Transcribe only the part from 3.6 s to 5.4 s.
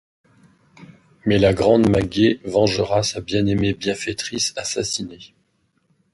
bienfaitrice assassinée…